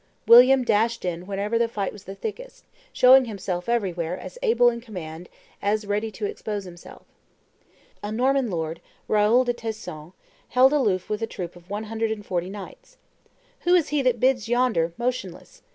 William 0.25 0.63
dashed 0.63 1.05
in 1.05 1.27
wherever 1.27 1.59
the 1.59 1.67
fight 1.67 1.93
was 1.93 2.01
thickest, 2.05 2.65
showing 2.91 3.25
himself 3.25 3.69
everywhere 3.69 4.17
as 4.17 4.39
able 4.41 4.67
in 4.67 4.81
command 4.81 5.29
as 5.61 5.85
ready 5.85 6.09
to 6.09 6.25
expose 6.25 6.63
himself. 6.63 7.05
A 8.01 8.11
Norman 8.11 8.49
lord, 8.49 8.81
Raoul 9.07 9.43
de 9.43 9.53
Tesson, 9.53 10.13
held 10.47 10.73
aloof 10.73 11.07
with 11.07 11.21
a 11.21 11.27
troop 11.27 11.55
of 11.55 11.69
one 11.69 11.83
hundred 11.83 12.09
and 12.09 12.25
forty 12.25 12.49
knights. 12.49 12.97
"Who 13.59 13.75
is 13.75 13.89
he 13.89 14.01
that 14.01 14.19
bides 14.19 14.49
yonder 14.49 14.91
motionless?" 14.97 15.61